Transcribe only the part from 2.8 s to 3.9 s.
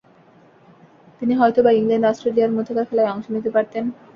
খেলায় অংশ নিতে পারতেন।